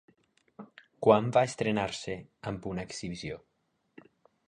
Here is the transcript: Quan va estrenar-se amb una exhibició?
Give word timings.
Quan 1.09 1.27
va 1.37 1.45
estrenar-se 1.51 2.17
amb 2.53 2.69
una 2.75 2.89
exhibició? 2.91 3.43